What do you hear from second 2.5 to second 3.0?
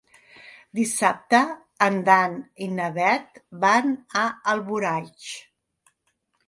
i na